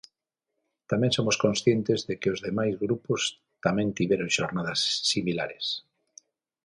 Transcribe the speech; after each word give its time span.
Tamén 0.91 1.11
somos 1.17 1.37
conscientes 1.45 1.99
de 2.07 2.15
que 2.21 2.31
os 2.33 2.39
demais 2.47 2.75
grupos 2.85 3.21
tamén 3.65 3.93
tiveron 3.97 4.29
xornadas 4.37 4.79
similares. 5.11 5.65